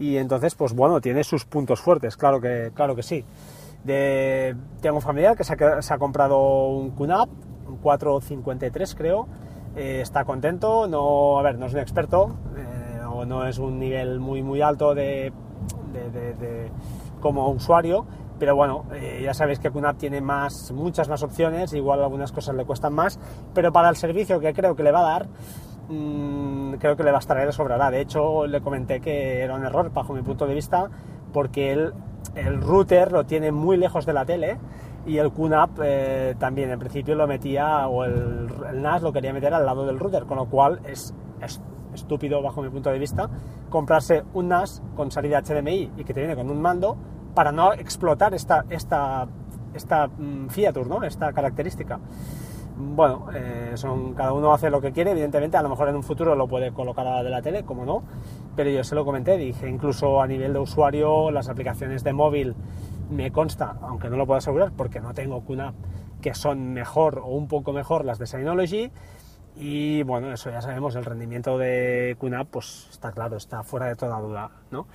y 0.00 0.16
entonces 0.16 0.56
pues 0.56 0.72
bueno, 0.72 1.00
tiene 1.00 1.22
sus 1.22 1.44
puntos 1.44 1.80
fuertes, 1.80 2.16
claro 2.16 2.40
que, 2.40 2.72
claro 2.74 2.96
que 2.96 3.04
sí. 3.04 3.24
De, 3.84 4.56
tengo 4.80 4.96
un 4.96 5.02
familiar 5.02 5.36
que 5.36 5.44
se 5.44 5.54
ha, 5.54 5.98
comprado 5.98 6.66
un 6.70 6.90
QNAP, 6.90 7.28
un 7.68 7.76
453 7.76 8.94
creo, 8.96 9.28
eh, 9.76 10.00
está 10.00 10.24
contento, 10.24 10.88
no, 10.88 11.38
a 11.38 11.42
ver, 11.42 11.58
no 11.58 11.66
es 11.66 11.74
un 11.74 11.78
experto, 11.78 12.34
eh, 12.56 13.00
o 13.08 13.24
no 13.24 13.46
es 13.46 13.58
un 13.58 13.78
nivel 13.78 14.18
muy 14.18 14.42
muy 14.42 14.62
alto 14.62 14.96
de 14.96 15.32
como 17.20 17.50
usuario, 17.50 18.06
pero 18.38 18.54
bueno, 18.54 18.84
eh, 18.92 19.20
ya 19.22 19.34
sabéis 19.34 19.58
que 19.58 19.70
QNAP 19.70 19.98
tiene 19.98 20.20
más, 20.20 20.72
muchas 20.72 21.08
más 21.08 21.22
opciones, 21.22 21.72
igual 21.72 22.02
algunas 22.02 22.32
cosas 22.32 22.54
le 22.54 22.64
cuestan 22.64 22.94
más, 22.94 23.18
pero 23.54 23.72
para 23.72 23.88
el 23.88 23.96
servicio 23.96 24.40
que 24.40 24.52
creo 24.52 24.76
que 24.76 24.82
le 24.82 24.92
va 24.92 25.00
a 25.00 25.10
dar, 25.10 25.28
mmm, 25.88 26.74
creo 26.74 26.96
que 26.96 27.02
le 27.02 27.12
bastará 27.12 27.42
y 27.42 27.46
le 27.46 27.52
sobrará. 27.52 27.90
De 27.90 28.00
hecho, 28.00 28.46
le 28.46 28.60
comenté 28.60 29.00
que 29.00 29.40
era 29.40 29.54
un 29.54 29.64
error 29.64 29.92
bajo 29.92 30.12
mi 30.12 30.22
punto 30.22 30.46
de 30.46 30.54
vista, 30.54 30.88
porque 31.32 31.72
el, 31.72 31.92
el 32.34 32.60
router 32.60 33.12
lo 33.12 33.24
tiene 33.24 33.52
muy 33.52 33.76
lejos 33.76 34.06
de 34.06 34.12
la 34.12 34.24
tele 34.24 34.58
y 35.06 35.18
el 35.18 35.32
QNAP 35.32 35.70
eh, 35.82 36.34
también 36.38 36.70
en 36.70 36.78
principio 36.78 37.14
lo 37.14 37.26
metía, 37.26 37.88
o 37.88 38.04
el, 38.04 38.48
el, 38.70 38.82
NAS 38.82 39.02
lo 39.02 39.12
quería 39.12 39.32
meter 39.32 39.54
al 39.54 39.64
lado 39.64 39.86
del 39.86 39.98
router, 39.98 40.24
con 40.24 40.36
lo 40.36 40.46
cual 40.46 40.80
es, 40.84 41.14
es 41.40 41.60
estúpido 41.94 42.42
bajo 42.42 42.62
mi 42.62 42.68
punto 42.68 42.90
de 42.90 42.98
vista 42.98 43.28
comprarse 43.70 44.24
un 44.34 44.48
NAS 44.48 44.82
con 44.96 45.10
salida 45.10 45.42
HDMI 45.42 45.92
y 45.96 46.04
que 46.04 46.14
te 46.14 46.20
viene 46.20 46.36
con 46.36 46.50
un 46.50 46.60
mando 46.60 46.96
para 47.38 47.52
no 47.52 47.72
explotar 47.72 48.34
esta, 48.34 48.64
esta, 48.68 49.28
esta 49.72 50.08
mm, 50.08 50.48
feature, 50.48 50.88
¿no? 50.88 51.04
esta 51.04 51.32
característica. 51.32 52.00
Bueno, 52.76 53.28
eh, 53.32 53.74
son, 53.76 54.14
cada 54.14 54.32
uno 54.32 54.52
hace 54.52 54.70
lo 54.70 54.80
que 54.80 54.90
quiere, 54.90 55.12
evidentemente, 55.12 55.56
a 55.56 55.62
lo 55.62 55.68
mejor 55.68 55.88
en 55.88 55.94
un 55.94 56.02
futuro 56.02 56.34
lo 56.34 56.48
puede 56.48 56.72
colocar 56.72 57.06
a 57.06 57.14
la 57.14 57.22
de 57.22 57.30
la 57.30 57.40
tele, 57.40 57.62
como 57.62 57.84
no, 57.84 58.02
pero 58.56 58.70
yo 58.70 58.82
se 58.82 58.96
lo 58.96 59.04
comenté, 59.04 59.36
dije, 59.36 59.68
incluso 59.68 60.20
a 60.20 60.26
nivel 60.26 60.52
de 60.52 60.58
usuario, 60.58 61.30
las 61.30 61.48
aplicaciones 61.48 62.02
de 62.02 62.12
móvil 62.12 62.56
me 63.08 63.30
consta, 63.30 63.76
aunque 63.82 64.10
no 64.10 64.16
lo 64.16 64.26
puedo 64.26 64.38
asegurar 64.38 64.72
porque 64.76 64.98
no 64.98 65.14
tengo 65.14 65.44
QNAP, 65.44 65.76
que 66.20 66.34
son 66.34 66.72
mejor 66.72 67.20
o 67.20 67.28
un 67.28 67.46
poco 67.46 67.72
mejor 67.72 68.04
las 68.04 68.18
de 68.18 68.26
Synology, 68.26 68.90
y 69.54 70.02
bueno, 70.02 70.32
eso 70.32 70.50
ya 70.50 70.60
sabemos, 70.60 70.96
el 70.96 71.04
rendimiento 71.04 71.56
de 71.56 72.16
QNAP, 72.18 72.48
pues 72.48 72.88
está 72.90 73.12
claro, 73.12 73.36
está 73.36 73.62
fuera 73.62 73.86
de 73.86 73.94
toda 73.94 74.18
duda, 74.18 74.50
¿no? 74.72 74.88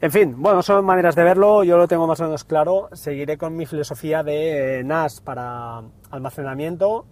En 0.00 0.12
fin, 0.12 0.40
bueno, 0.40 0.62
son 0.62 0.84
maneras 0.84 1.16
de 1.16 1.24
verlo, 1.24 1.64
yo 1.64 1.76
lo 1.76 1.88
tengo 1.88 2.06
más 2.06 2.20
o 2.20 2.24
menos 2.24 2.44
claro. 2.44 2.88
Seguiré 2.92 3.36
con 3.36 3.56
mi 3.56 3.66
filosofía 3.66 4.22
de 4.22 4.78
eh, 4.78 4.84
NAS 4.84 5.20
para 5.20 5.82
almacenamiento, 6.12 7.04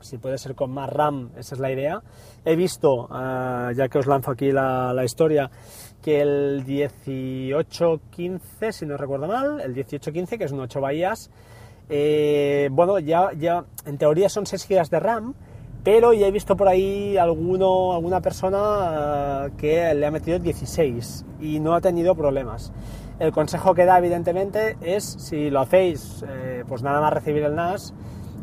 si 0.00 0.18
puede 0.18 0.36
ser 0.38 0.56
con 0.56 0.72
más 0.72 0.90
RAM, 0.90 1.30
esa 1.36 1.54
es 1.54 1.60
la 1.60 1.70
idea. 1.70 2.02
He 2.44 2.56
visto, 2.56 3.04
uh, 3.04 3.70
ya 3.76 3.88
que 3.88 3.98
os 3.98 4.08
lanzo 4.08 4.32
aquí 4.32 4.50
la, 4.50 4.92
la, 4.92 5.04
historia, 5.04 5.48
que 6.02 6.20
el 6.20 6.64
1815, 6.66 8.72
si 8.72 8.86
no 8.86 8.96
recuerdo 8.96 9.28
mal, 9.28 9.60
el 9.60 9.70
1815, 9.70 10.36
que 10.36 10.44
es 10.44 10.52
un 10.52 10.58
8 10.60 10.80
bahías, 10.80 11.30
eh, 11.88 12.70
bueno, 12.72 12.98
ya, 12.98 13.30
ya 13.38 13.66
en 13.86 13.98
teoría 13.98 14.28
son 14.28 14.46
6 14.46 14.66
GB 14.68 14.88
de 14.88 14.98
RAM, 14.98 15.34
pero 15.84 16.14
ya 16.14 16.26
he 16.26 16.30
visto 16.30 16.56
por 16.56 16.66
ahí 16.66 17.18
alguno, 17.18 17.92
alguna 17.92 18.22
persona 18.22 19.46
eh, 19.46 19.50
que 19.58 19.94
le 19.94 20.06
ha 20.06 20.10
metido 20.10 20.38
16 20.38 21.26
y 21.40 21.60
no 21.60 21.74
ha 21.74 21.82
tenido 21.82 22.14
problemas. 22.14 22.72
El 23.18 23.30
consejo 23.30 23.74
que 23.74 23.84
da, 23.84 23.98
evidentemente, 23.98 24.76
es 24.80 25.04
si 25.04 25.50
lo 25.50 25.60
hacéis, 25.60 26.24
eh, 26.26 26.64
pues 26.66 26.82
nada 26.82 27.00
más 27.00 27.12
recibir 27.12 27.42
el 27.44 27.54
NAS, 27.54 27.94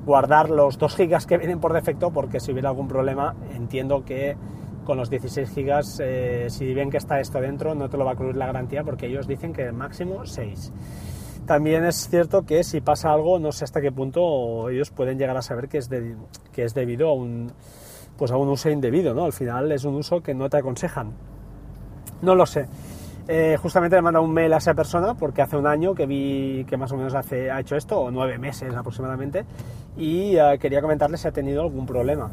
guardar 0.05 0.51
los 0.51 0.77
2 0.77 0.95
gigas 0.95 1.25
que 1.25 1.37
vienen 1.37 1.59
por 1.59 1.73
defecto, 1.73 2.11
porque 2.11 2.39
si 2.39 2.51
hubiera 2.51 2.69
algún 2.69 2.87
problema, 2.87 3.35
entiendo 3.55 4.05
que 4.05 4.37
con 4.85 4.97
los 4.97 5.09
16 5.09 5.49
gigas, 5.49 5.99
eh, 6.01 6.45
si 6.49 6.73
ven 6.73 6.91
que 6.91 6.97
está 6.97 7.19
esto 7.19 7.41
dentro, 7.41 7.73
no 7.75 7.89
te 7.89 7.97
lo 7.97 8.05
va 8.05 8.11
a 8.11 8.15
cubrir 8.15 8.35
la 8.35 8.45
garantía, 8.45 8.83
porque 8.83 9.07
ellos 9.07 9.27
dicen 9.27 9.51
que 9.51 9.63
el 9.63 9.73
máximo 9.73 10.25
6. 10.25 10.71
También 11.51 11.83
es 11.83 12.07
cierto 12.07 12.45
que 12.45 12.63
si 12.63 12.79
pasa 12.79 13.11
algo, 13.11 13.37
no 13.37 13.51
sé 13.51 13.65
hasta 13.65 13.81
qué 13.81 13.91
punto 13.91 14.69
ellos 14.69 14.89
pueden 14.89 15.17
llegar 15.17 15.35
a 15.35 15.41
saber 15.41 15.67
que 15.67 15.79
es, 15.79 15.89
que 16.53 16.63
es 16.63 16.73
debido 16.73 17.09
a 17.09 17.13
un, 17.13 17.51
pues 18.17 18.31
a 18.31 18.37
un 18.37 18.47
uso 18.47 18.69
indebido, 18.69 19.13
¿no? 19.13 19.25
Al 19.25 19.33
final 19.33 19.69
es 19.73 19.83
un 19.83 19.95
uso 19.95 20.21
que 20.21 20.33
no 20.33 20.49
te 20.49 20.55
aconsejan. 20.55 21.11
No 22.21 22.35
lo 22.35 22.45
sé. 22.45 22.67
Eh, 23.27 23.57
justamente 23.61 23.97
le 23.97 24.01
mandado 24.01 24.23
un 24.23 24.33
mail 24.33 24.53
a 24.53 24.59
esa 24.59 24.73
persona 24.73 25.13
porque 25.13 25.41
hace 25.41 25.57
un 25.57 25.67
año 25.67 25.93
que 25.93 26.05
vi 26.05 26.63
que 26.69 26.77
más 26.77 26.89
o 26.93 26.95
menos 26.95 27.13
hace, 27.15 27.51
ha 27.51 27.59
hecho 27.59 27.75
esto, 27.75 27.99
o 27.99 28.11
nueve 28.11 28.37
meses 28.37 28.73
aproximadamente, 28.73 29.43
y 29.97 30.37
uh, 30.37 30.57
quería 30.57 30.79
comentarle 30.79 31.17
si 31.17 31.27
ha 31.27 31.33
tenido 31.33 31.63
algún 31.63 31.85
problema. 31.85 32.31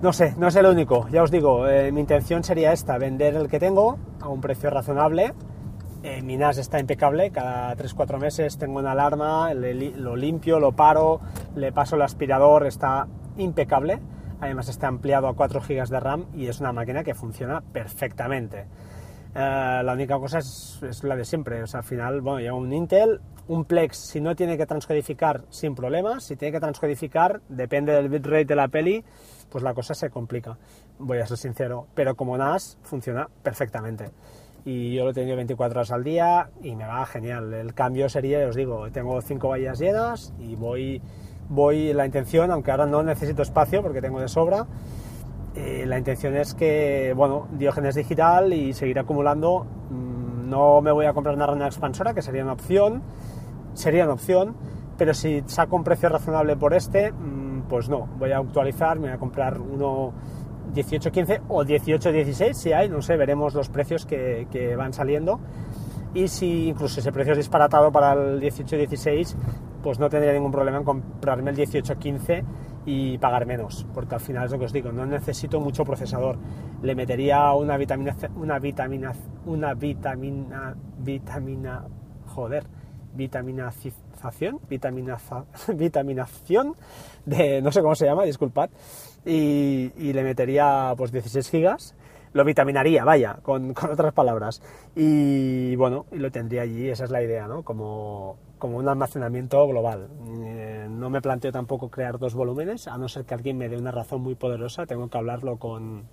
No 0.00 0.12
sé, 0.12 0.32
no 0.38 0.46
es 0.46 0.54
el 0.54 0.66
único, 0.66 1.08
ya 1.08 1.24
os 1.24 1.32
digo, 1.32 1.66
eh, 1.66 1.90
mi 1.90 2.02
intención 2.02 2.44
sería 2.44 2.72
esta, 2.72 2.98
vender 2.98 3.34
el 3.34 3.48
que 3.48 3.58
tengo 3.58 3.98
a 4.20 4.28
un 4.28 4.40
precio 4.40 4.70
razonable, 4.70 5.34
eh, 6.06 6.22
mi 6.22 6.36
NAS 6.36 6.58
está 6.58 6.78
impecable, 6.78 7.32
cada 7.32 7.74
3-4 7.76 8.20
meses 8.20 8.58
tengo 8.58 8.78
una 8.78 8.92
alarma, 8.92 9.52
lo 9.54 10.14
limpio, 10.14 10.60
lo 10.60 10.70
paro, 10.70 11.20
le 11.56 11.72
paso 11.72 11.96
el 11.96 12.02
aspirador, 12.02 12.64
está 12.64 13.08
impecable. 13.36 13.98
Además 14.40 14.68
está 14.68 14.86
ampliado 14.86 15.26
a 15.26 15.34
4 15.34 15.60
GB 15.60 15.88
de 15.88 15.98
RAM 15.98 16.26
y 16.32 16.46
es 16.46 16.60
una 16.60 16.72
máquina 16.72 17.02
que 17.02 17.14
funciona 17.14 17.60
perfectamente. 17.60 18.66
Eh, 19.34 19.80
la 19.82 19.92
única 19.92 20.16
cosa 20.20 20.38
es, 20.38 20.80
la 21.02 21.16
de 21.16 21.24
siempre, 21.24 21.60
o 21.64 21.66
sea, 21.66 21.80
al 21.80 21.84
final, 21.84 22.20
bueno, 22.20 22.38
lleva 22.38 22.56
un 22.56 22.72
Intel, 22.72 23.20
un 23.48 23.64
Plex, 23.64 23.96
si 23.96 24.20
no 24.20 24.36
tiene 24.36 24.56
que 24.56 24.66
transcodificar 24.66 25.42
sin 25.50 25.74
problemas, 25.74 26.22
si 26.22 26.36
tiene 26.36 26.52
que 26.52 26.60
transcodificar, 26.60 27.40
depende 27.48 27.92
del 27.92 28.08
bitrate 28.08 28.44
de 28.44 28.54
la 28.54 28.68
peli, 28.68 29.04
pues 29.50 29.64
la 29.64 29.74
cosa 29.74 29.92
se 29.94 30.08
complica, 30.10 30.56
voy 31.00 31.18
a 31.18 31.26
ser 31.26 31.36
sincero, 31.36 31.88
pero 31.94 32.14
como 32.14 32.38
NAS 32.38 32.78
funciona 32.82 33.28
perfectamente 33.42 34.12
y 34.66 34.92
yo 34.92 35.04
lo 35.04 35.10
he 35.10 35.14
tenido 35.14 35.36
24 35.36 35.78
horas 35.78 35.92
al 35.92 36.02
día 36.02 36.50
y 36.60 36.74
me 36.74 36.84
va 36.84 37.06
genial. 37.06 37.54
El 37.54 37.72
cambio 37.72 38.08
sería, 38.08 38.44
os 38.48 38.56
digo, 38.56 38.90
tengo 38.90 39.22
5 39.22 39.48
bahías 39.48 39.78
llenas 39.78 40.34
y 40.40 40.56
voy, 40.56 41.00
voy, 41.48 41.92
la 41.92 42.04
intención, 42.04 42.50
aunque 42.50 42.72
ahora 42.72 42.84
no 42.84 43.04
necesito 43.04 43.42
espacio 43.42 43.80
porque 43.80 44.02
tengo 44.02 44.20
de 44.20 44.26
sobra, 44.26 44.66
eh, 45.54 45.84
la 45.86 45.98
intención 45.98 46.34
es 46.34 46.52
que, 46.54 47.14
bueno, 47.16 47.46
Diógenes 47.52 47.94
digital 47.94 48.52
y 48.52 48.72
seguir 48.72 48.98
acumulando. 48.98 49.64
Mm, 49.88 50.50
no 50.50 50.80
me 50.80 50.90
voy 50.90 51.06
a 51.06 51.12
comprar 51.12 51.36
una 51.36 51.46
ronda 51.46 51.66
expansora, 51.66 52.12
que 52.12 52.20
sería 52.20 52.42
una 52.42 52.54
opción, 52.54 53.04
sería 53.74 54.02
una 54.02 54.14
opción, 54.14 54.56
pero 54.98 55.14
si 55.14 55.44
saco 55.46 55.76
un 55.76 55.84
precio 55.84 56.08
razonable 56.08 56.56
por 56.56 56.74
este, 56.74 57.12
mm, 57.12 57.68
pues 57.68 57.88
no, 57.88 58.08
voy 58.18 58.32
a 58.32 58.38
actualizar, 58.38 58.96
me 58.96 59.06
voy 59.06 59.14
a 59.14 59.18
comprar 59.18 59.60
uno 59.60 60.12
18.15 60.76 61.42
o 61.48 61.64
18.16 61.64 62.52
si 62.52 62.72
hay, 62.72 62.88
no 62.88 63.00
sé, 63.00 63.16
veremos 63.16 63.54
los 63.54 63.68
precios 63.68 64.04
que, 64.04 64.74
van 64.76 64.92
saliendo. 64.92 65.40
Y 66.14 66.28
si 66.28 66.68
incluso 66.68 67.00
ese 67.00 67.12
precio 67.12 67.32
es 67.32 67.38
disparatado 67.38 67.90
para 67.90 68.12
el 68.12 68.40
18.16, 68.40 69.34
pues 69.82 69.98
no 69.98 70.08
tendría 70.08 70.32
ningún 70.32 70.52
problema 70.52 70.78
en 70.78 70.84
comprarme 70.84 71.50
el 71.50 71.56
18.15 71.56 72.44
y 72.86 73.18
pagar 73.18 73.46
menos, 73.46 73.86
porque 73.92 74.14
al 74.14 74.20
final 74.20 74.44
es 74.46 74.52
lo 74.52 74.58
que 74.58 74.66
os 74.66 74.72
digo, 74.72 74.92
no 74.92 75.04
necesito 75.04 75.60
mucho 75.60 75.84
procesador. 75.84 76.38
Le 76.82 76.94
metería 76.94 77.52
una 77.52 77.76
vitamina, 77.76 78.16
una 78.36 78.58
vitamina, 78.58 79.12
una 79.44 79.74
vitamina, 79.74 80.76
vitamina, 80.98 81.84
joder, 82.26 82.64
vitaminación, 83.14 84.60
vitaminación 85.74 86.74
de, 87.24 87.60
no 87.62 87.72
sé 87.72 87.80
cómo 87.82 87.94
se 87.94 88.06
llama, 88.06 88.24
disculpad, 88.24 88.70
y, 89.26 90.12
le 90.12 90.22
metería 90.22 90.94
pues 90.96 91.10
16 91.12 91.50
gigas, 91.50 91.94
lo 92.32 92.44
vitaminaría, 92.44 93.04
vaya, 93.04 93.38
con, 93.42 93.74
con, 93.74 93.90
otras 93.90 94.12
palabras, 94.12 94.62
y 94.94 95.74
bueno, 95.76 96.06
y 96.12 96.16
lo 96.16 96.30
tendría 96.30 96.62
allí, 96.62 96.88
esa 96.88 97.04
es 97.04 97.10
la 97.10 97.22
idea, 97.22 97.48
¿no? 97.48 97.62
Como, 97.62 98.36
como 98.58 98.78
un 98.78 98.88
almacenamiento 98.88 99.66
global. 99.66 100.08
Eh, 100.44 100.86
no 100.88 101.10
me 101.10 101.20
planteo 101.20 101.52
tampoco 101.52 101.90
crear 101.90 102.18
dos 102.18 102.34
volúmenes, 102.34 102.88
a 102.88 102.96
no 102.96 103.08
ser 103.08 103.24
que 103.24 103.34
alguien 103.34 103.58
me 103.58 103.68
dé 103.68 103.76
una 103.76 103.90
razón 103.90 104.22
muy 104.22 104.36
poderosa, 104.36 104.86
tengo 104.86 105.08
que 105.08 105.18
hablarlo 105.18 105.56
con, 105.56 106.04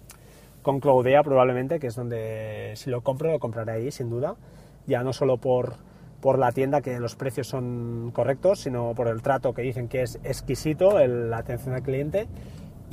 con 0.63 0.79
Cloudea 0.79 1.23
probablemente, 1.23 1.79
que 1.79 1.87
es 1.87 1.95
donde 1.95 2.73
si 2.75 2.89
lo 2.89 3.01
compro 3.01 3.31
lo 3.31 3.39
compraré 3.39 3.73
ahí, 3.73 3.91
sin 3.91 4.09
duda, 4.09 4.35
ya 4.87 5.03
no 5.03 5.13
solo 5.13 5.37
por 5.37 5.75
por 6.23 6.39
la 6.39 6.53
tienda 6.53 6.81
que 6.81 7.01
los 7.01 7.17
precios 7.17 7.47
son 7.47 8.11
correctos, 8.13 8.61
sino 8.61 8.93
por 8.95 9.09
el 9.09 9.21
trato 9.21 9.53
que 9.53 9.61
dicen 9.61 9.89
que 9.89 10.03
es 10.03 10.21
exquisito, 10.23 10.97
el, 11.01 11.29
la 11.29 11.39
atención 11.39 11.75
al 11.75 11.83
cliente. 11.83 12.29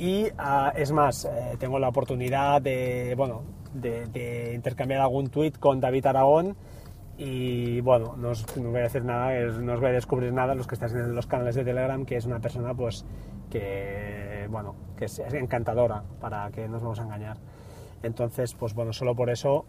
Y 0.01 0.23
uh, 0.25 0.71
es 0.75 0.91
más, 0.91 1.25
eh, 1.25 1.57
tengo 1.59 1.77
la 1.77 1.89
oportunidad 1.89 2.59
de, 2.59 3.13
bueno, 3.15 3.43
de, 3.71 4.51
intercambiar 4.55 4.99
algún 5.01 5.29
tweet 5.29 5.51
con 5.59 5.79
David 5.79 6.07
Aragón 6.07 6.55
y 7.19 7.81
bueno, 7.81 8.15
no 8.17 8.29
os, 8.29 8.43
voy 8.55 8.79
a 8.79 8.83
decir 8.83 9.05
nada, 9.05 9.31
no 9.59 9.73
os 9.73 9.79
voy 9.79 9.89
a 9.89 9.93
descubrir 9.93 10.33
nada 10.33 10.55
los 10.55 10.65
que 10.65 10.73
estáis 10.73 10.93
en 10.93 11.13
los 11.13 11.27
canales 11.27 11.53
de 11.53 11.63
Telegram, 11.63 12.03
que 12.03 12.15
es 12.15 12.25
una 12.25 12.39
persona 12.39 12.73
pues 12.73 13.05
que 13.51 14.47
bueno, 14.49 14.73
que 14.97 15.05
es 15.05 15.19
encantadora, 15.19 16.01
para 16.19 16.49
que 16.49 16.67
nos 16.67 16.81
vamos 16.81 16.99
a 16.99 17.03
engañar. 17.03 17.37
Entonces, 18.01 18.55
pues 18.55 18.73
bueno, 18.73 18.93
solo 18.93 19.15
por 19.15 19.29
eso 19.29 19.65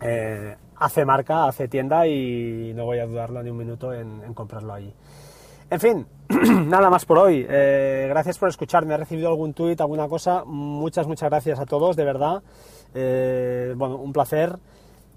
eh, 0.00 0.56
hace 0.76 1.04
marca, 1.04 1.46
hace 1.46 1.68
tienda 1.68 2.06
y 2.06 2.72
no 2.74 2.86
voy 2.86 2.98
a 2.98 3.04
dudarlo 3.04 3.42
ni 3.42 3.50
un 3.50 3.58
minuto 3.58 3.92
en, 3.92 4.32
comprarlo 4.32 4.72
allí. 4.72 4.94
En 5.68 5.80
fin, 5.80 6.06
nada 6.66 6.90
más 6.90 7.04
por 7.04 7.18
hoy. 7.18 7.46
Eh, 7.48 8.06
gracias 8.08 8.38
por 8.38 8.48
escucharme. 8.48 8.94
He 8.94 8.96
recibido 8.96 9.28
algún 9.28 9.54
tuit, 9.54 9.80
alguna 9.80 10.08
cosa. 10.08 10.44
Muchas, 10.44 11.06
muchas 11.06 11.30
gracias 11.30 11.60
a 11.60 11.66
todos, 11.66 11.96
de 11.96 12.04
verdad. 12.04 12.42
Eh, 12.94 13.74
bueno, 13.76 13.96
un 13.96 14.12
placer. 14.12 14.58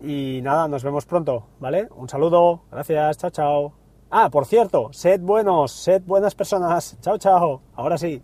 Y 0.02 0.42
nada, 0.44 0.68
nos 0.68 0.84
vemos 0.84 1.06
pronto, 1.06 1.48
¿vale? 1.60 1.88
Un 1.96 2.08
saludo, 2.08 2.62
gracias, 2.72 3.18
chao, 3.18 3.30
chao. 3.32 3.74
Ah, 4.12 4.30
por 4.30 4.46
cierto, 4.46 4.90
sed 4.94 5.20
buenos, 5.22 5.72
sed 5.72 6.04
buenas 6.06 6.36
personas. 6.36 6.98
Chao, 7.02 7.18
chao. 7.18 7.62
Ahora 7.76 7.98
sí. 7.98 8.22